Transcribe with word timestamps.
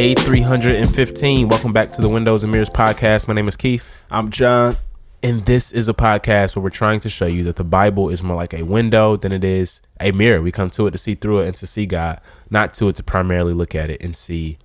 Day 0.00 0.14
315. 0.14 1.48
Welcome 1.48 1.74
back 1.74 1.92
to 1.92 2.00
the 2.00 2.08
Windows 2.08 2.42
and 2.42 2.50
Mirrors 2.50 2.70
podcast. 2.70 3.28
My 3.28 3.34
name 3.34 3.48
is 3.48 3.54
Keith. 3.54 3.86
I'm 4.10 4.30
John. 4.30 4.78
And 5.22 5.44
this 5.44 5.72
is 5.72 5.90
a 5.90 5.92
podcast 5.92 6.56
where 6.56 6.62
we're 6.62 6.70
trying 6.70 7.00
to 7.00 7.10
show 7.10 7.26
you 7.26 7.44
that 7.44 7.56
the 7.56 7.64
Bible 7.64 8.08
is 8.08 8.22
more 8.22 8.34
like 8.34 8.54
a 8.54 8.62
window 8.62 9.16
than 9.16 9.30
it 9.30 9.44
is 9.44 9.82
a 10.00 10.10
mirror. 10.12 10.40
We 10.40 10.52
come 10.52 10.70
to 10.70 10.86
it 10.86 10.92
to 10.92 10.96
see 10.96 11.16
through 11.16 11.40
it 11.40 11.48
and 11.48 11.56
to 11.56 11.66
see 11.66 11.84
God, 11.84 12.18
not 12.48 12.72
to 12.74 12.88
it 12.88 12.96
to 12.96 13.02
primarily 13.02 13.52
look 13.52 13.74
at 13.74 13.90
it 13.90 14.00
and 14.00 14.16
see 14.16 14.56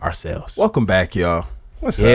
ourselves. 0.00 0.56
Welcome 0.56 0.86
back, 0.86 1.16
y'all. 1.16 1.48
What's 1.80 1.98
yeah. 1.98 2.08
up? 2.08 2.12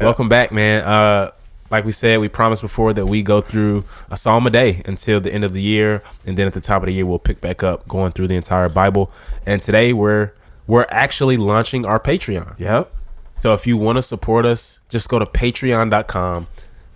Yeah. 0.00 0.06
Welcome 0.06 0.30
back, 0.30 0.50
man. 0.50 0.84
Uh 0.84 1.32
like 1.70 1.84
we 1.84 1.92
said, 1.92 2.20
we 2.20 2.28
promised 2.30 2.62
before 2.62 2.94
that 2.94 3.04
we 3.04 3.22
go 3.22 3.42
through 3.42 3.84
a 4.10 4.16
psalm 4.16 4.46
a 4.46 4.50
day 4.50 4.80
until 4.86 5.20
the 5.20 5.30
end 5.30 5.44
of 5.44 5.52
the 5.52 5.60
year, 5.60 6.02
and 6.24 6.38
then 6.38 6.46
at 6.46 6.54
the 6.54 6.60
top 6.62 6.82
of 6.82 6.86
the 6.86 6.94
year 6.94 7.04
we'll 7.04 7.18
pick 7.18 7.42
back 7.42 7.62
up 7.62 7.86
going 7.86 8.12
through 8.12 8.28
the 8.28 8.36
entire 8.36 8.70
Bible. 8.70 9.12
And 9.44 9.60
today 9.60 9.92
we're 9.92 10.32
we're 10.66 10.86
actually 10.90 11.36
launching 11.36 11.84
our 11.84 12.00
Patreon. 12.00 12.58
Yep. 12.58 12.92
So 13.36 13.54
if 13.54 13.66
you 13.66 13.76
want 13.76 13.96
to 13.96 14.02
support 14.02 14.46
us, 14.46 14.80
just 14.88 15.08
go 15.08 15.18
to 15.18 15.26
patreon.com 15.26 16.46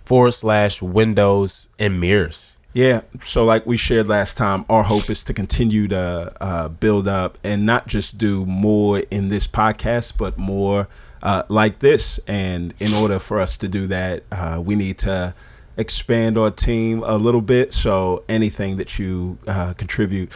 forward 0.04 0.32
slash 0.32 0.80
windows 0.80 1.68
and 1.78 2.00
mirrors. 2.00 2.56
Yeah. 2.76 3.00
So, 3.24 3.42
like 3.42 3.64
we 3.64 3.78
shared 3.78 4.06
last 4.06 4.36
time, 4.36 4.66
our 4.68 4.82
hope 4.82 5.08
is 5.08 5.24
to 5.24 5.32
continue 5.32 5.88
to 5.88 6.32
uh, 6.40 6.68
build 6.68 7.08
up 7.08 7.38
and 7.42 7.64
not 7.64 7.86
just 7.86 8.18
do 8.18 8.44
more 8.44 8.98
in 9.10 9.30
this 9.30 9.46
podcast, 9.46 10.18
but 10.18 10.36
more 10.36 10.86
uh, 11.22 11.44
like 11.48 11.78
this. 11.78 12.20
And 12.26 12.74
in 12.78 12.92
order 12.92 13.18
for 13.18 13.40
us 13.40 13.56
to 13.58 13.68
do 13.68 13.86
that, 13.86 14.24
uh, 14.30 14.60
we 14.62 14.74
need 14.74 14.98
to 14.98 15.34
expand 15.78 16.36
our 16.36 16.50
team 16.50 17.02
a 17.06 17.16
little 17.16 17.40
bit. 17.40 17.72
So, 17.72 18.24
anything 18.28 18.76
that 18.76 18.98
you 18.98 19.38
uh, 19.46 19.72
contribute 19.72 20.30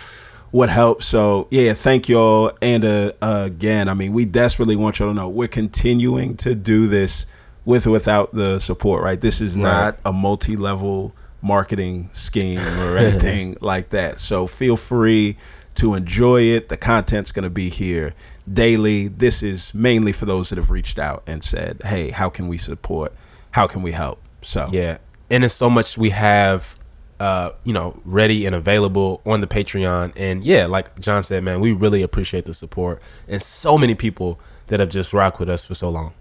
what 0.50 0.68
helps. 0.68 1.06
So 1.06 1.48
yeah, 1.50 1.74
thank 1.74 2.08
y'all. 2.08 2.52
And 2.60 2.84
uh, 2.84 3.12
uh, 3.22 3.42
again, 3.46 3.88
I 3.88 3.94
mean, 3.94 4.12
we 4.12 4.24
desperately 4.24 4.76
want 4.76 4.98
y'all 4.98 5.08
to 5.08 5.14
know 5.14 5.28
we're 5.28 5.48
continuing 5.48 6.36
to 6.38 6.54
do 6.54 6.88
this 6.88 7.26
with 7.64 7.86
or 7.86 7.90
without 7.90 8.34
the 8.34 8.58
support. 8.58 9.02
Right, 9.02 9.20
this 9.20 9.40
is 9.40 9.56
not 9.56 9.98
a 10.04 10.12
multi-level 10.12 11.14
marketing 11.42 12.10
scheme 12.12 12.58
or 12.58 12.96
anything 12.96 13.56
like 13.60 13.90
that. 13.90 14.20
So 14.20 14.46
feel 14.46 14.76
free 14.76 15.36
to 15.76 15.94
enjoy 15.94 16.42
it. 16.42 16.68
The 16.68 16.76
content's 16.76 17.32
going 17.32 17.44
to 17.44 17.50
be 17.50 17.68
here 17.68 18.14
daily. 18.52 19.08
This 19.08 19.42
is 19.42 19.72
mainly 19.72 20.12
for 20.12 20.26
those 20.26 20.48
that 20.50 20.58
have 20.58 20.70
reached 20.70 20.98
out 20.98 21.22
and 21.26 21.44
said, 21.44 21.80
"Hey, 21.84 22.10
how 22.10 22.28
can 22.28 22.48
we 22.48 22.58
support? 22.58 23.12
How 23.52 23.66
can 23.66 23.82
we 23.82 23.92
help?" 23.92 24.20
So 24.42 24.68
yeah, 24.72 24.98
and 25.28 25.44
it's 25.44 25.54
so 25.54 25.70
much 25.70 25.96
we 25.96 26.10
have 26.10 26.76
uh, 27.20 27.52
you 27.64 27.72
know, 27.72 28.00
ready 28.04 28.46
and 28.46 28.54
available 28.54 29.20
on 29.24 29.40
the 29.40 29.46
Patreon. 29.46 30.12
And 30.16 30.42
yeah, 30.42 30.66
like 30.66 30.98
John 30.98 31.22
said, 31.22 31.44
man, 31.44 31.60
we 31.60 31.70
really 31.70 32.02
appreciate 32.02 32.46
the 32.46 32.54
support 32.54 33.00
and 33.28 33.40
so 33.40 33.78
many 33.78 33.94
people 33.94 34.40
that 34.68 34.80
have 34.80 34.88
just 34.88 35.12
rocked 35.12 35.38
with 35.38 35.50
us 35.50 35.66
for 35.66 35.74
so 35.74 35.90
long. 35.90 36.12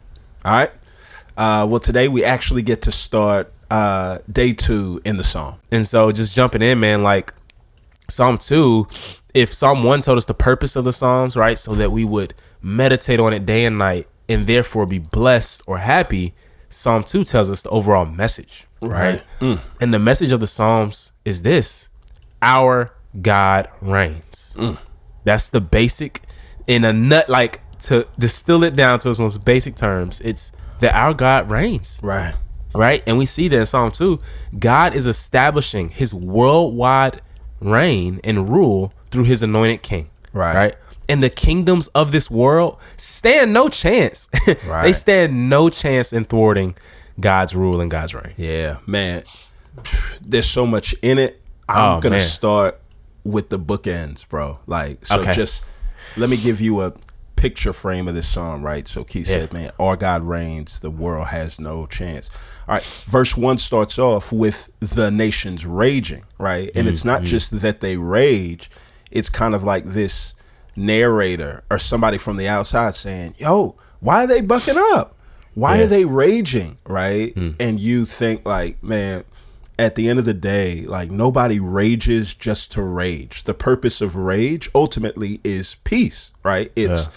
All 0.46 0.52
right. 0.52 0.72
Uh, 1.38 1.66
well, 1.70 1.80
today 1.80 2.08
we 2.10 2.24
actually 2.24 2.62
get 2.62 2.82
to 2.82 2.92
start 2.92 3.52
uh, 3.72 4.20
day 4.32 4.52
two 4.52 5.02
in 5.06 5.18
the 5.18 5.24
psalm. 5.24 5.56
And 5.72 5.88
so 5.88 6.12
just 6.12 6.34
jumping 6.34 6.62
in, 6.62 6.80
man, 6.80 7.02
like 7.02 7.34
Psalm 8.10 8.38
two, 8.38 8.88
if 9.34 9.54
Psalm 9.54 9.84
one 9.84 10.02
told 10.02 10.18
us 10.18 10.26
the 10.26 10.34
purpose 10.34 10.76
of 10.76 10.84
the 10.84 10.92
Psalms, 10.92 11.38
right? 11.38 11.58
So 11.58 11.76
that 11.76 11.92
we 11.92 12.04
would 12.04 12.34
meditate 12.62 13.20
on 13.20 13.32
it 13.32 13.46
day 13.46 13.64
and 13.64 13.78
night 13.78 14.08
and 14.28 14.48
therefore 14.48 14.86
be 14.86 15.00
blessed 15.00 15.62
or 15.66 15.78
happy. 15.78 16.34
Psalm 16.70 17.04
2 17.04 17.24
tells 17.24 17.50
us 17.50 17.64
the 17.64 17.70
overall 17.70 18.06
message, 18.06 18.68
right? 18.82 19.24
Mm. 19.40 19.60
And 19.80 19.94
the 19.94 20.00
message 20.00 20.32
of 20.32 20.40
the 20.40 20.48
Psalms 20.48 21.12
is 21.26 21.42
this 21.42 21.90
Our 22.42 22.94
God 23.22 23.70
reigns. 23.82 24.54
Mm. 24.58 24.78
That's 25.24 25.50
the 25.50 25.62
basic, 25.62 26.24
in 26.68 26.86
a 26.86 26.94
nut, 26.94 27.30
like 27.30 27.62
to 27.82 28.08
distill 28.18 28.64
it 28.64 28.76
down 28.76 29.00
to 29.00 29.10
its 29.10 29.20
most 29.20 29.44
basic 29.46 29.76
terms, 29.76 30.22
it's 30.22 30.52
that 30.80 30.96
our 30.96 31.14
God 31.14 31.50
reigns. 31.50 32.00
Right. 32.04 32.34
Right. 32.74 33.04
And 33.08 33.18
we 33.18 33.26
see 33.26 33.48
that 33.48 33.60
in 33.60 33.66
Psalm 33.66 33.92
2, 33.92 34.20
God 34.60 34.96
is 34.96 35.08
establishing 35.08 35.90
his 35.90 36.14
worldwide 36.14 37.22
reign 37.60 38.20
and 38.24 38.50
rule 38.50 38.94
through 39.12 39.24
his 39.24 39.42
anointed 39.42 39.82
king. 39.82 40.10
Right. 40.34 40.56
Right 40.56 40.76
and 41.10 41.24
the 41.24 41.30
kingdoms 41.30 41.88
of 41.90 42.12
this 42.12 42.30
world 42.30 42.78
stand 42.96 43.52
no 43.52 43.68
chance. 43.68 44.30
Right. 44.66 44.84
they 44.84 44.94
stand 44.94 45.50
no 45.50 45.70
chance 45.70 46.14
in 46.14 46.26
thwarting 46.26 46.76
God's 47.20 47.56
rule 47.56 47.82
and 47.82 47.90
God's 47.90 48.14
reign. 48.14 48.34
Yeah, 48.38 48.78
man. 48.86 49.24
There's 50.22 50.50
so 50.50 50.66
much 50.66 50.94
in 51.02 51.18
it. 51.18 51.42
I'm 51.68 51.98
oh, 51.98 52.02
gonna 52.02 52.18
man. 52.18 52.28
start 52.28 52.82
with 53.24 53.50
the 53.50 53.60
bookends, 53.60 54.28
bro. 54.28 54.60
Like, 54.68 55.06
so 55.06 55.22
okay. 55.22 55.34
just 55.34 55.64
let 56.18 56.30
me 56.30 56.38
give 56.38 56.60
you 56.60 56.82
a 56.82 56.94
picture 57.36 57.72
frame 57.72 58.08
of 58.08 58.16
this 58.16 58.28
song, 58.28 58.62
right? 58.62 58.88
So 58.88 59.04
Keith 59.04 59.30
yeah. 59.30 59.36
said, 59.36 59.54
man, 59.54 59.72
our 59.80 59.96
God 59.96 60.24
reigns, 60.24 60.80
the 60.82 60.92
world 60.92 61.28
has 61.28 61.60
no 61.60 61.86
chance. 61.86 62.30
All 62.68 62.76
right, 62.76 62.84
verse 62.84 63.38
one 63.38 63.58
starts 63.58 63.98
off 63.98 64.32
with 64.32 64.70
the 64.80 65.10
nations 65.10 65.66
raging, 65.66 66.24
right? 66.38 66.70
And 66.76 66.86
mm-hmm. 66.86 66.88
it's 66.90 67.06
not 67.06 67.22
mm-hmm. 67.22 67.28
just 67.28 67.62
that 67.62 67.80
they 67.80 67.98
rage, 67.98 68.70
it's 69.10 69.30
kind 69.30 69.56
of 69.56 69.64
like 69.64 69.86
this 69.86 70.34
narrator 70.76 71.64
or 71.70 71.80
somebody 71.80 72.18
from 72.18 72.38
the 72.38 72.48
outside 72.48 72.94
saying, 72.94 73.36
"Yo, 73.38 73.76
why 74.00 74.24
are 74.24 74.28
they 74.28 74.42
bucking 74.42 74.78
up? 74.78 75.16
Why 75.54 75.78
yeah. 75.78 75.84
are 75.84 75.88
they 75.88 76.06
raging?" 76.06 76.78
Right? 76.86 77.36
Mm. 77.36 77.56
And 77.60 77.80
you 77.80 78.06
think 78.06 78.46
like, 78.46 78.82
man, 78.84 79.24
at 79.80 79.96
the 79.96 80.10
end 80.10 80.20
of 80.20 80.26
the 80.26 80.34
day, 80.34 80.82
like 80.82 81.10
nobody 81.10 81.60
rages 81.60 82.34
just 82.34 82.72
to 82.74 82.82
rage. 82.82 83.46
The 83.46 83.54
purpose 83.54 84.02
of 84.02 84.16
rage 84.16 84.70
ultimately 84.76 85.40
is 85.44 85.76
peace, 85.86 86.32
right? 86.44 86.72
It's 86.76 87.06
yeah. 87.06 87.12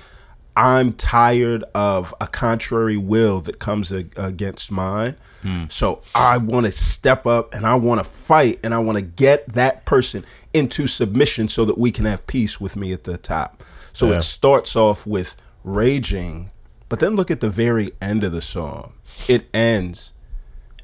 I'm 0.55 0.93
tired 0.93 1.65
of 1.75 2.15
a 2.21 2.27
contrary 2.27 2.97
will 2.97 3.41
that 3.41 3.59
comes 3.59 3.91
a- 3.91 4.07
against 4.17 4.71
mine. 4.71 5.17
Hmm. 5.43 5.65
So 5.69 6.03
I 6.15 6.39
want 6.39 6.67
to 6.67 6.73
step 6.73 7.27
up 7.27 7.55
and 7.55 7.67
I 7.67 7.75
want 7.75 7.99
to 8.01 8.05
fight 8.05 8.61
and 8.63 8.75
I 8.75 8.79
want 8.79 8.99
to 8.99 9.03
get 9.03 9.49
that 9.55 9.85
person 9.85 10.25
into 10.53 10.87
submission 10.87 11.49
so 11.49 11.65
that 11.65 11.79
we 11.79 11.91
can 11.91 12.05
have 12.05 12.27
peace 12.27 12.61
with 12.61 12.77
me 12.77 12.93
at 12.93 13.05
the 13.05 13.17
top. 13.17 13.65
So 13.93 14.11
yeah. 14.11 14.17
it 14.17 14.23
starts 14.23 14.77
off 14.77 15.07
with 15.07 15.37
raging, 15.65 16.51
but 16.93 16.99
then 16.99 17.17
look 17.17 17.31
at 17.31 17.41
the 17.41 17.49
very 17.49 17.93
end 18.03 18.23
of 18.23 18.33
the 18.33 18.43
song. 18.43 18.93
It 19.27 19.47
ends 19.55 20.13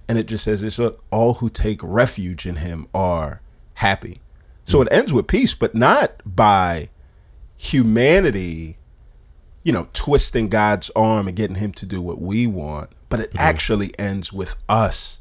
and 0.08 0.16
it 0.16 0.24
just 0.24 0.42
says 0.42 0.62
this 0.62 0.78
look, 0.78 1.04
all 1.10 1.34
who 1.34 1.50
take 1.50 1.80
refuge 1.82 2.46
in 2.46 2.56
him 2.56 2.88
are 2.94 3.42
happy. 3.74 4.22
So 4.64 4.80
it 4.80 4.88
ends 4.90 5.12
with 5.12 5.26
peace, 5.26 5.52
but 5.52 5.74
not 5.74 6.22
by 6.24 6.88
humanity 7.58 8.78
you 9.62 9.70
know, 9.70 9.88
twisting 9.92 10.48
God's 10.48 10.88
arm 10.96 11.28
and 11.28 11.36
getting 11.36 11.56
him 11.56 11.72
to 11.72 11.84
do 11.84 12.00
what 12.00 12.22
we 12.22 12.46
want, 12.46 12.88
but 13.10 13.20
it 13.20 13.28
mm-hmm. 13.28 13.40
actually 13.40 13.98
ends 13.98 14.32
with 14.32 14.54
us, 14.66 15.18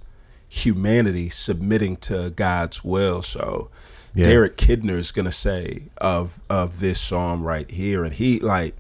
humanity, 0.48 1.28
submitting 1.28 1.98
to 1.98 2.30
God's 2.30 2.86
will. 2.86 3.22
So 3.22 3.70
yeah. 4.16 4.24
Derek 4.24 4.56
Kidner 4.56 4.98
is 4.98 5.12
gonna 5.12 5.34
say 5.34 5.84
of 5.98 6.40
of 6.50 6.80
this 6.80 7.02
psalm 7.02 7.44
right 7.44 7.70
here, 7.70 8.06
and 8.06 8.14
he 8.14 8.40
like 8.40 8.74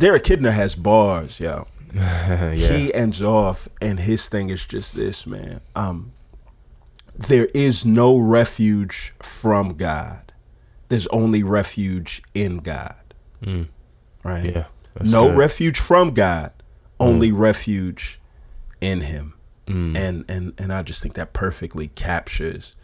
Derek 0.00 0.24
Kidner 0.24 0.52
has 0.52 0.74
bars, 0.74 1.38
yo. 1.38 1.66
yeah. 1.94 2.54
He 2.54 2.92
ends 2.92 3.22
off, 3.22 3.68
and 3.80 4.00
his 4.00 4.28
thing 4.28 4.50
is 4.50 4.64
just 4.64 4.94
this, 4.94 5.26
man. 5.26 5.60
Um, 5.76 6.12
there 7.16 7.46
is 7.54 7.84
no 7.84 8.16
refuge 8.16 9.14
from 9.20 9.74
God. 9.74 10.32
There's 10.88 11.06
only 11.08 11.42
refuge 11.42 12.22
in 12.34 12.58
God. 12.58 12.94
Mm 13.42 13.68
right? 14.22 14.54
Yeah. 14.54 14.64
No 15.04 15.28
good. 15.28 15.38
refuge 15.38 15.78
from 15.78 16.12
God, 16.12 16.52
only 16.98 17.30
mm. 17.30 17.38
refuge 17.38 18.20
in 18.80 19.02
Him. 19.02 19.34
Mm. 19.66 19.96
And 19.96 20.24
and 20.28 20.52
and 20.58 20.72
I 20.72 20.82
just 20.82 21.02
think 21.02 21.14
that 21.14 21.32
perfectly 21.32 21.88
captures 21.88 22.74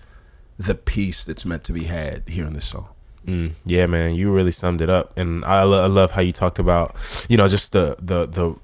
the 0.58 0.74
peace 0.74 1.24
that's 1.24 1.44
meant 1.44 1.64
to 1.64 1.72
be 1.72 1.84
had 1.84 2.22
here 2.28 2.46
in 2.46 2.54
this 2.54 2.66
song. 2.66 2.88
Mm, 3.26 3.52
yeah, 3.64 3.86
man, 3.86 4.14
you 4.14 4.30
really 4.32 4.52
summed 4.52 4.80
it 4.80 4.88
up, 4.88 5.16
and 5.18 5.44
I, 5.44 5.64
lo- 5.64 5.82
I, 5.82 5.88
love 5.88 6.12
how 6.12 6.20
you 6.20 6.32
talked 6.32 6.60
about, 6.60 6.94
you 7.28 7.36
know, 7.36 7.48
just 7.48 7.72
the 7.72 7.96
the 7.98 8.26
the 8.26 8.54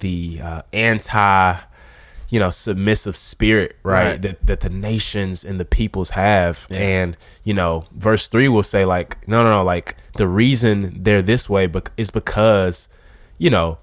the 0.00 0.40
uh, 0.42 0.62
anti 0.72 1.56
you 2.28 2.40
know 2.40 2.50
submissive 2.50 3.16
spirit 3.16 3.76
right, 3.82 4.10
right, 4.10 4.22
that 4.22 4.46
that 4.46 4.60
the 4.60 4.68
nations 4.68 5.44
and 5.44 5.60
the 5.60 5.64
peoples 5.64 6.10
have. 6.10 6.66
Yeah. 6.70 6.78
and 6.78 7.16
you 7.44 7.54
know 7.54 7.86
verse 7.92 8.28
3 8.28 8.48
will 8.48 8.62
say 8.62 8.84
like 8.84 9.26
no 9.28 9.44
no 9.44 9.50
no 9.50 9.64
like 9.64 9.96
the 10.16 10.26
reason 10.26 11.02
they're 11.02 11.22
this 11.22 11.48
way 11.48 11.66
but 11.66 11.90
is 11.96 12.10
because 12.10 12.88
you 13.38 13.50
know 13.50 13.78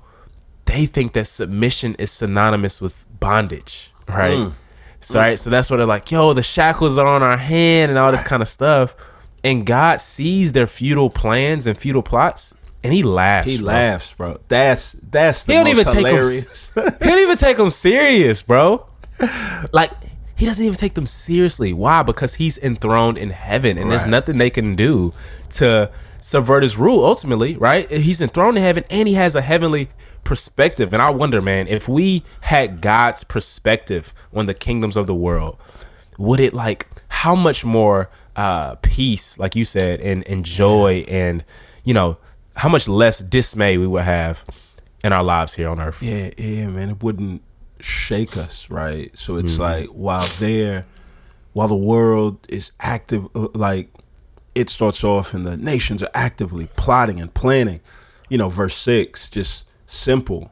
they 0.65 0.85
think 0.85 1.13
that 1.13 1.25
submission 1.25 1.95
is 1.95 2.11
synonymous 2.11 2.81
with 2.81 3.05
bondage 3.19 3.91
right? 4.07 4.37
Mm. 4.37 4.53
so 4.99 5.19
right 5.19 5.39
so 5.39 5.49
that's 5.49 5.69
what 5.69 5.77
they're 5.77 5.85
like 5.85 6.11
yo 6.11 6.33
the 6.33 6.43
shackles 6.43 6.97
are 6.97 7.07
on 7.07 7.23
our 7.23 7.37
hand 7.37 7.89
and 7.89 7.97
all 7.97 8.11
this 8.11 8.23
kind 8.23 8.41
of 8.41 8.47
stuff 8.47 8.95
and 9.43 9.65
God 9.65 10.01
sees 10.01 10.51
their 10.53 10.67
futile 10.67 11.09
plans 11.09 11.67
and 11.67 11.77
futile 11.77 12.03
plots 12.03 12.55
and 12.83 12.93
he 12.93 13.03
laughs. 13.03 13.47
He 13.47 13.57
bro. 13.57 13.65
laughs, 13.65 14.13
bro. 14.13 14.37
That's 14.47 14.93
that's 14.93 15.45
the 15.45 15.53
he 15.53 15.57
don't 15.57 15.67
most 15.67 15.79
even 15.79 15.97
hilarious. 15.97 16.71
Take 16.73 16.83
him, 16.85 16.93
he 16.99 17.07
don't 17.07 17.19
even 17.19 17.37
take 17.37 17.57
them 17.57 17.69
serious, 17.69 18.41
bro. 18.41 18.85
Like 19.71 19.91
he 20.35 20.45
doesn't 20.45 20.63
even 20.63 20.77
take 20.77 20.93
them 20.95 21.07
seriously. 21.07 21.71
Why? 21.71 22.03
Because 22.03 22.35
he's 22.35 22.57
enthroned 22.57 23.17
in 23.17 23.29
heaven, 23.29 23.77
and 23.77 23.89
right. 23.89 23.91
there's 23.91 24.07
nothing 24.07 24.37
they 24.37 24.49
can 24.49 24.75
do 24.75 25.13
to 25.51 25.89
subvert 26.19 26.63
his 26.63 26.77
rule 26.77 27.05
ultimately, 27.05 27.55
right? 27.55 27.89
He's 27.89 28.21
enthroned 28.21 28.57
in 28.57 28.63
heaven 28.63 28.85
and 28.89 29.09
he 29.09 29.15
has 29.15 29.35
a 29.35 29.41
heavenly 29.41 29.89
perspective. 30.23 30.93
And 30.93 31.01
I 31.01 31.09
wonder, 31.09 31.41
man, 31.41 31.67
if 31.67 31.89
we 31.89 32.23
had 32.41 32.79
God's 32.79 33.25
perspective 33.25 34.13
on 34.33 34.45
the 34.45 34.53
kingdoms 34.53 34.95
of 34.95 35.05
the 35.05 35.13
world, 35.13 35.57
would 36.17 36.39
it 36.39 36.53
like 36.53 36.87
how 37.09 37.35
much 37.35 37.63
more 37.65 38.09
uh 38.35 38.75
peace, 38.75 39.37
like 39.39 39.55
you 39.55 39.65
said, 39.65 39.99
and, 40.01 40.27
and 40.27 40.45
joy 40.45 41.05
and 41.07 41.43
you 41.83 41.93
know, 41.93 42.17
how 42.55 42.69
much 42.69 42.87
less 42.87 43.19
dismay 43.19 43.77
we 43.77 43.87
would 43.87 44.03
have 44.03 44.43
in 45.03 45.11
our 45.11 45.23
lives 45.23 45.53
here 45.53 45.69
on 45.69 45.79
earth. 45.79 46.01
Yeah, 46.01 46.31
yeah, 46.37 46.67
man. 46.67 46.89
It 46.89 47.03
wouldn't 47.03 47.41
shake 47.79 48.37
us, 48.37 48.69
right? 48.69 49.15
So 49.17 49.35
it's 49.37 49.53
mm-hmm. 49.53 49.61
like 49.61 49.87
while 49.87 50.27
there 50.39 50.85
while 51.51 51.67
the 51.67 51.75
world 51.75 52.45
is 52.49 52.71
active 52.79 53.27
uh, 53.35 53.47
like 53.53 53.89
it 54.55 54.69
starts 54.69 55.03
off 55.03 55.33
and 55.33 55.45
the 55.45 55.57
nations 55.57 56.01
are 56.01 56.09
actively 56.13 56.67
plotting 56.75 57.19
and 57.19 57.33
planning. 57.33 57.81
You 58.29 58.37
know, 58.37 58.49
verse 58.49 58.75
six, 58.75 59.29
just 59.29 59.65
simple, 59.85 60.51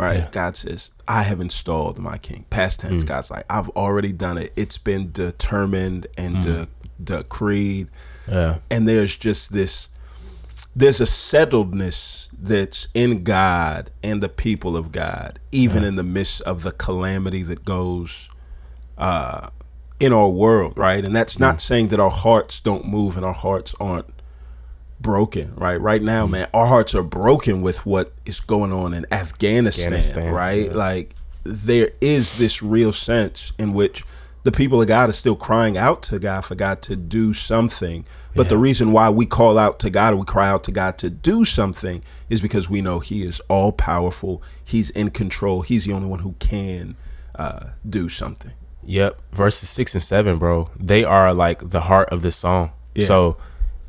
right? 0.00 0.20
Yeah. 0.20 0.28
God 0.30 0.56
says, 0.56 0.90
I 1.06 1.24
have 1.24 1.40
installed 1.40 1.98
my 1.98 2.16
king. 2.16 2.46
Past 2.48 2.80
tense, 2.80 3.04
mm. 3.04 3.06
God's 3.06 3.30
like, 3.30 3.44
I've 3.50 3.68
already 3.70 4.12
done 4.12 4.38
it. 4.38 4.52
It's 4.56 4.78
been 4.78 5.12
determined 5.12 6.06
and 6.16 6.36
mm. 6.36 6.42
de- 6.42 6.68
decreed. 7.02 7.88
Yeah. 8.26 8.58
And 8.70 8.88
there's 8.88 9.16
just 9.16 9.52
this, 9.52 9.88
there's 10.74 11.00
a 11.00 11.04
settledness 11.04 12.28
that's 12.32 12.88
in 12.94 13.24
God 13.24 13.90
and 14.02 14.22
the 14.22 14.28
people 14.30 14.76
of 14.76 14.90
God, 14.90 15.38
even 15.52 15.82
yeah. 15.82 15.88
in 15.88 15.96
the 15.96 16.02
midst 16.02 16.40
of 16.42 16.62
the 16.62 16.72
calamity 16.72 17.42
that 17.42 17.66
goes 17.66 18.30
uh, 18.96 19.50
in 19.98 20.14
our 20.14 20.30
world, 20.30 20.78
right? 20.78 21.04
And 21.04 21.14
that's 21.14 21.38
not 21.38 21.56
mm. 21.56 21.60
saying 21.60 21.88
that 21.88 22.00
our 22.00 22.10
hearts 22.10 22.58
don't 22.60 22.86
move 22.86 23.16
and 23.16 23.26
our 23.26 23.34
hearts 23.34 23.74
aren't 23.78 24.06
broken, 25.00 25.54
right? 25.56 25.80
Right 25.80 26.02
now, 26.02 26.26
mm. 26.26 26.30
man, 26.30 26.48
our 26.52 26.66
hearts 26.66 26.94
are 26.94 27.02
broken 27.02 27.62
with 27.62 27.86
what 27.86 28.12
is 28.26 28.40
going 28.40 28.72
on 28.72 28.94
in 28.94 29.06
Afghanistan, 29.10 29.92
Afghanistan 29.92 30.32
right? 30.32 30.66
Yeah. 30.66 30.76
Like 30.76 31.14
there 31.44 31.90
is 32.00 32.38
this 32.38 32.62
real 32.62 32.92
sense 32.92 33.52
in 33.58 33.72
which 33.72 34.04
the 34.42 34.52
people 34.52 34.80
of 34.80 34.88
God 34.88 35.10
are 35.10 35.14
still 35.14 35.36
crying 35.36 35.76
out 35.76 36.02
to 36.04 36.18
God 36.18 36.42
for 36.42 36.54
God 36.54 36.82
to 36.82 36.96
do 36.96 37.34
something. 37.34 38.06
But 38.34 38.44
yeah. 38.44 38.50
the 38.50 38.58
reason 38.58 38.92
why 38.92 39.10
we 39.10 39.26
call 39.26 39.58
out 39.58 39.78
to 39.80 39.90
God, 39.90 40.14
we 40.14 40.24
cry 40.24 40.48
out 40.48 40.64
to 40.64 40.72
God 40.72 40.98
to 40.98 41.10
do 41.10 41.44
something, 41.44 42.02
is 42.28 42.40
because 42.40 42.70
we 42.70 42.80
know 42.80 43.00
He 43.00 43.22
is 43.22 43.40
all 43.48 43.72
powerful. 43.72 44.42
He's 44.64 44.90
in 44.90 45.10
control. 45.10 45.62
He's 45.62 45.84
the 45.84 45.92
only 45.92 46.08
one 46.08 46.20
who 46.20 46.34
can 46.38 46.96
uh, 47.34 47.70
do 47.88 48.08
something. 48.08 48.52
Yep. 48.82 49.20
Verses 49.32 49.68
six 49.68 49.94
and 49.94 50.02
seven, 50.02 50.38
bro. 50.38 50.70
They 50.78 51.04
are 51.04 51.34
like 51.34 51.70
the 51.70 51.82
heart 51.82 52.08
of 52.10 52.22
this 52.22 52.36
song. 52.36 52.72
Yeah. 52.94 53.06
So 53.06 53.36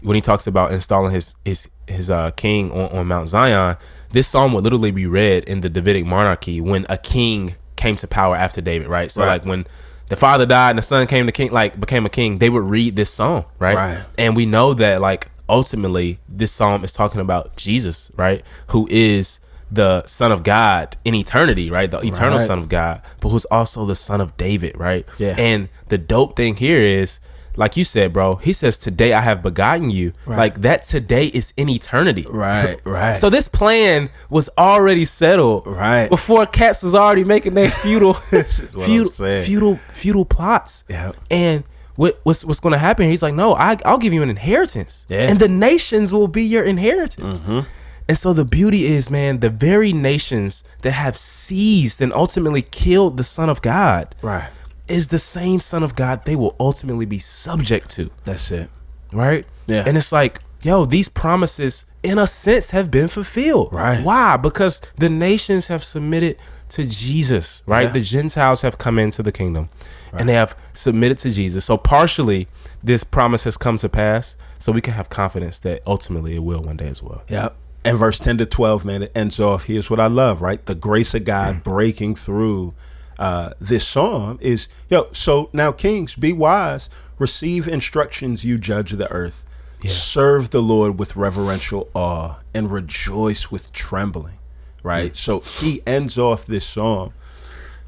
when 0.01 0.15
he 0.15 0.21
talks 0.21 0.47
about 0.47 0.71
installing 0.71 1.13
his 1.13 1.35
his 1.45 1.69
his 1.87 2.09
uh, 2.09 2.31
king 2.31 2.71
on, 2.71 2.97
on 2.97 3.07
Mount 3.07 3.29
Zion, 3.29 3.77
this 4.11 4.27
psalm 4.27 4.53
would 4.53 4.63
literally 4.63 4.91
be 4.91 5.05
read 5.05 5.43
in 5.45 5.61
the 5.61 5.69
Davidic 5.69 6.05
monarchy 6.05 6.61
when 6.61 6.85
a 6.89 6.97
king 6.97 7.55
came 7.75 7.95
to 7.97 8.07
power 8.07 8.35
after 8.35 8.61
David, 8.61 8.87
right? 8.87 9.09
So 9.09 9.21
right. 9.21 9.27
like 9.27 9.45
when 9.45 9.65
the 10.09 10.15
father 10.15 10.45
died 10.45 10.71
and 10.71 10.79
the 10.79 10.83
son 10.83 11.07
came 11.07 11.25
to 11.25 11.31
king 11.31 11.51
like 11.51 11.79
became 11.79 12.05
a 12.05 12.09
king, 12.09 12.37
they 12.37 12.49
would 12.49 12.63
read 12.63 12.95
this 12.95 13.09
song, 13.09 13.45
right? 13.59 13.75
right? 13.75 14.05
And 14.17 14.35
we 14.35 14.45
know 14.45 14.73
that 14.73 15.01
like 15.01 15.29
ultimately 15.49 16.19
this 16.27 16.51
psalm 16.51 16.83
is 16.83 16.93
talking 16.93 17.21
about 17.21 17.55
Jesus, 17.55 18.11
right? 18.15 18.43
Who 18.67 18.87
is 18.89 19.39
the 19.71 20.05
Son 20.05 20.31
of 20.31 20.43
God 20.43 20.97
in 21.05 21.15
eternity, 21.15 21.71
right? 21.71 21.89
The 21.89 21.99
eternal 21.99 22.39
right. 22.39 22.47
Son 22.47 22.59
of 22.59 22.69
God, 22.69 23.01
but 23.21 23.29
who's 23.29 23.45
also 23.45 23.85
the 23.85 23.95
Son 23.95 24.19
of 24.19 24.35
David, 24.35 24.77
right? 24.77 25.07
Yeah. 25.17 25.35
And 25.37 25.69
the 25.87 25.97
dope 25.97 26.35
thing 26.35 26.57
here 26.57 26.79
is, 26.79 27.19
like 27.55 27.77
you 27.77 27.83
said, 27.83 28.13
bro, 28.13 28.35
he 28.35 28.53
says, 28.53 28.77
Today 28.77 29.13
I 29.13 29.21
have 29.21 29.41
begotten 29.41 29.89
you. 29.89 30.13
Right. 30.25 30.37
Like 30.37 30.61
that 30.61 30.83
today 30.83 31.25
is 31.25 31.53
in 31.57 31.69
eternity. 31.69 32.25
Right, 32.29 32.79
right. 32.85 33.13
So 33.13 33.29
this 33.29 33.47
plan 33.47 34.09
was 34.29 34.49
already 34.57 35.05
settled. 35.05 35.67
Right. 35.67 36.09
Before 36.09 36.45
cats 36.45 36.83
was 36.83 36.95
already 36.95 37.23
making 37.23 37.53
their 37.53 37.69
futile 37.69 38.13
futile, 38.13 39.09
futile 39.09 39.79
futile 39.93 40.25
plots. 40.25 40.83
Yeah. 40.87 41.11
And 41.29 41.63
what, 41.95 42.19
what's 42.23 42.43
what's 42.45 42.59
going 42.59 42.73
to 42.73 42.79
happen? 42.79 43.09
He's 43.09 43.21
like, 43.21 43.33
no, 43.33 43.53
I, 43.53 43.77
will 43.85 43.97
give 43.97 44.13
you 44.13 44.23
an 44.23 44.29
inheritance, 44.29 45.05
yeah. 45.09 45.29
and 45.29 45.39
the 45.39 45.47
nations 45.47 46.13
will 46.13 46.27
be 46.27 46.43
your 46.43 46.63
inheritance. 46.63 47.43
Mm-hmm. 47.43 47.67
And 48.07 48.17
so 48.17 48.33
the 48.33 48.43
beauty 48.43 48.85
is, 48.85 49.09
man, 49.09 49.39
the 49.39 49.49
very 49.49 49.93
nations 49.93 50.63
that 50.81 50.91
have 50.91 51.15
seized 51.15 52.01
and 52.01 52.11
ultimately 52.11 52.61
killed 52.61 53.17
the 53.17 53.23
Son 53.23 53.49
of 53.49 53.61
God, 53.61 54.15
right, 54.21 54.49
is 54.91 55.07
the 55.07 55.19
same 55.19 55.59
Son 55.59 55.83
of 55.83 55.95
God 55.95 56.25
they 56.25 56.35
will 56.35 56.55
ultimately 56.59 57.05
be 57.05 57.17
subject 57.17 57.89
to. 57.91 58.11
That's 58.23 58.51
it, 58.51 58.69
right? 59.11 59.45
Yeah. 59.67 59.85
And 59.87 59.97
it's 59.97 60.11
like, 60.11 60.41
yo, 60.61 60.85
these 60.85 61.07
promises, 61.07 61.85
in 62.03 62.19
a 62.19 62.27
sense, 62.27 62.71
have 62.71 62.91
been 62.91 63.07
fulfilled. 63.07 63.73
Right. 63.73 64.03
Why? 64.03 64.37
Because 64.37 64.81
the 64.97 65.09
nations 65.09 65.67
have 65.67 65.83
submitted 65.83 66.37
to 66.69 66.85
Jesus. 66.85 67.63
Right. 67.65 67.83
Yeah. 67.83 67.93
The 67.93 68.01
Gentiles 68.01 68.61
have 68.61 68.77
come 68.77 68.99
into 68.99 69.23
the 69.23 69.31
kingdom, 69.31 69.69
right. 70.11 70.19
and 70.19 70.29
they 70.29 70.33
have 70.33 70.55
submitted 70.73 71.17
to 71.19 71.31
Jesus. 71.31 71.65
So 71.65 71.77
partially, 71.77 72.47
this 72.83 73.03
promise 73.03 73.45
has 73.45 73.57
come 73.57 73.77
to 73.77 73.89
pass. 73.89 74.35
So 74.59 74.71
we 74.71 74.81
can 74.81 74.93
have 74.93 75.09
confidence 75.09 75.57
that 75.59 75.81
ultimately 75.87 76.35
it 76.35 76.43
will 76.43 76.61
one 76.61 76.77
day 76.77 76.87
as 76.87 77.01
well. 77.01 77.23
Yep 77.29 77.55
and 77.83 77.97
verse 77.97 78.19
10 78.19 78.37
to 78.37 78.45
12 78.45 78.85
man 78.85 79.01
it 79.01 79.11
ends 79.15 79.39
off 79.39 79.63
here's 79.63 79.89
what 79.89 79.99
i 79.99 80.05
love 80.05 80.39
right 80.39 80.67
the 80.67 80.75
grace 80.75 81.15
of 81.15 81.25
god 81.25 81.55
mm. 81.55 81.63
breaking 81.63 82.15
through 82.15 82.75
uh, 83.19 83.51
this 83.59 83.87
psalm 83.87 84.37
is 84.41 84.67
yo 84.89 85.07
so 85.11 85.49
now 85.53 85.71
kings 85.71 86.15
be 86.15 86.33
wise 86.33 86.89
receive 87.19 87.67
instructions 87.67 88.43
you 88.43 88.57
judge 88.57 88.91
the 88.91 89.11
earth 89.11 89.43
yeah. 89.81 89.91
serve 89.91 90.49
the 90.51 90.61
lord 90.61 90.97
with 90.97 91.15
reverential 91.15 91.89
awe 91.93 92.39
and 92.53 92.71
rejoice 92.71 93.51
with 93.51 93.71
trembling 93.73 94.37
right 94.83 95.13
mm. 95.13 95.17
so 95.17 95.39
he 95.39 95.81
ends 95.85 96.17
off 96.17 96.45
this 96.45 96.65
psalm 96.65 97.13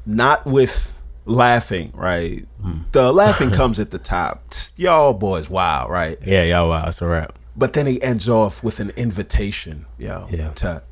not 0.06 0.44
with 0.44 0.92
laughing 1.26 1.90
right 1.94 2.46
mm. 2.62 2.84
the 2.92 3.12
laughing 3.12 3.50
comes 3.52 3.80
at 3.80 3.90
the 3.90 3.98
top 3.98 4.52
y'all 4.76 5.12
boys 5.12 5.48
wow 5.48 5.88
right 5.88 6.18
yeah 6.24 6.42
y'all 6.42 6.68
wow 6.68 6.84
it's 6.86 7.00
a 7.00 7.06
wrap 7.06 7.38
but 7.56 7.72
then 7.72 7.86
he 7.86 8.02
ends 8.02 8.28
off 8.28 8.62
with 8.64 8.80
an 8.80 8.90
invitation, 8.96 9.86
yo, 9.98 10.26
yeah. 10.30 10.50
to 10.54 10.82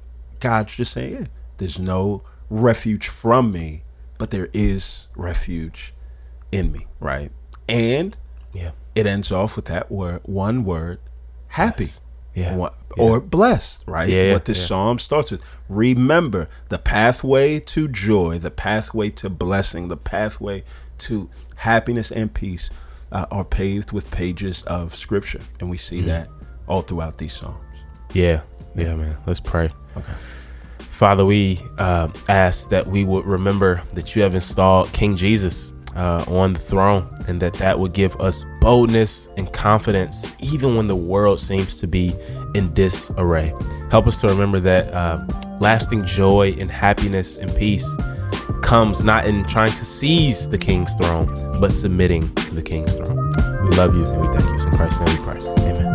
God's 0.40 0.76
just 0.76 0.92
saying, 0.92 1.12
yeah, 1.14 1.24
there's 1.58 1.78
no 1.78 2.22
refuge 2.48 3.08
from 3.08 3.52
me, 3.52 3.82
but 4.22 4.30
there 4.30 4.48
is 4.52 5.08
refuge 5.16 5.92
in 6.52 6.70
me, 6.70 6.86
right? 7.00 7.32
And 7.68 8.16
yeah, 8.52 8.70
it 8.94 9.04
ends 9.04 9.32
off 9.32 9.56
with 9.56 9.64
that 9.64 9.90
word, 9.90 10.20
one 10.22 10.62
word, 10.64 11.00
happy. 11.48 11.86
Yes. 11.86 12.00
Yeah. 12.32 12.68
Or, 12.96 13.14
yeah. 13.14 13.18
blessed, 13.18 13.82
right? 13.84 14.08
Yeah, 14.08 14.34
what 14.34 14.44
this 14.44 14.60
yeah. 14.60 14.66
psalm 14.66 15.00
starts 15.00 15.32
with. 15.32 15.42
Remember 15.68 16.48
the 16.68 16.78
pathway 16.78 17.58
to 17.58 17.88
joy, 17.88 18.38
the 18.38 18.52
pathway 18.52 19.10
to 19.10 19.28
blessing, 19.28 19.88
the 19.88 19.96
pathway 19.96 20.62
to 20.98 21.28
happiness 21.56 22.12
and 22.12 22.32
peace 22.32 22.70
uh, 23.10 23.26
are 23.32 23.44
paved 23.44 23.90
with 23.90 24.08
pages 24.12 24.62
of 24.68 24.94
scripture. 24.94 25.40
And 25.58 25.68
we 25.68 25.76
see 25.76 25.98
mm-hmm. 25.98 26.06
that 26.06 26.28
all 26.68 26.82
throughout 26.82 27.18
these 27.18 27.32
Psalms. 27.32 27.58
Yeah, 28.12 28.42
yeah, 28.76 28.94
man. 28.94 29.16
Let's 29.26 29.40
pray. 29.40 29.72
Okay. 29.96 30.12
Father, 31.02 31.24
we 31.24 31.58
uh, 31.78 32.06
ask 32.28 32.68
that 32.68 32.86
we 32.86 33.02
would 33.02 33.26
remember 33.26 33.82
that 33.94 34.14
you 34.14 34.22
have 34.22 34.36
installed 34.36 34.92
King 34.92 35.16
Jesus 35.16 35.74
uh, 35.96 36.24
on 36.28 36.52
the 36.52 36.60
throne 36.60 37.12
and 37.26 37.42
that 37.42 37.54
that 37.54 37.76
would 37.76 37.92
give 37.92 38.14
us 38.20 38.44
boldness 38.60 39.28
and 39.36 39.52
confidence 39.52 40.32
even 40.38 40.76
when 40.76 40.86
the 40.86 40.94
world 40.94 41.40
seems 41.40 41.80
to 41.80 41.88
be 41.88 42.14
in 42.54 42.72
disarray. 42.72 43.52
Help 43.90 44.06
us 44.06 44.20
to 44.20 44.28
remember 44.28 44.60
that 44.60 44.94
uh, 44.94 45.26
lasting 45.58 46.04
joy 46.04 46.54
and 46.60 46.70
happiness 46.70 47.36
and 47.36 47.52
peace 47.56 47.96
comes 48.62 49.02
not 49.02 49.26
in 49.26 49.44
trying 49.46 49.72
to 49.72 49.84
seize 49.84 50.48
the 50.48 50.56
king's 50.56 50.94
throne, 50.94 51.26
but 51.60 51.72
submitting 51.72 52.32
to 52.36 52.54
the 52.54 52.62
king's 52.62 52.94
throne. 52.94 53.16
We 53.64 53.76
love 53.76 53.92
you 53.96 54.04
and 54.04 54.20
we 54.20 54.28
thank 54.28 54.44
you. 54.44 54.68
In 54.68 54.76
Christ's 54.76 55.00
name 55.00 55.18
we 55.18 55.24
pray. 55.24 55.38
Amen. 55.68 55.91